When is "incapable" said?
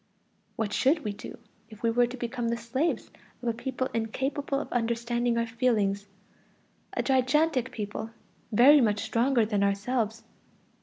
3.93-4.59